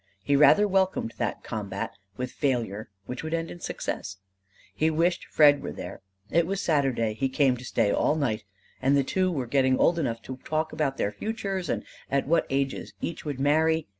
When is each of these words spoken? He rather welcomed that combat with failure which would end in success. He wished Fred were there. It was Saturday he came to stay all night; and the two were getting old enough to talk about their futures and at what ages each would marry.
He 0.23 0.35
rather 0.35 0.67
welcomed 0.67 1.13
that 1.19 1.43
combat 1.43 1.91
with 2.17 2.31
failure 2.31 2.89
which 3.05 3.23
would 3.23 3.35
end 3.35 3.51
in 3.51 3.59
success. 3.59 4.17
He 4.73 4.89
wished 4.89 5.25
Fred 5.27 5.61
were 5.61 5.71
there. 5.71 6.01
It 6.31 6.47
was 6.47 6.59
Saturday 6.59 7.13
he 7.13 7.29
came 7.29 7.55
to 7.57 7.63
stay 7.63 7.91
all 7.91 8.15
night; 8.15 8.43
and 8.81 8.97
the 8.97 9.03
two 9.03 9.31
were 9.31 9.45
getting 9.45 9.77
old 9.77 9.99
enough 9.99 10.23
to 10.23 10.37
talk 10.43 10.73
about 10.73 10.97
their 10.97 11.11
futures 11.11 11.69
and 11.69 11.83
at 12.09 12.27
what 12.27 12.47
ages 12.49 12.93
each 12.99 13.25
would 13.25 13.39
marry. 13.39 13.85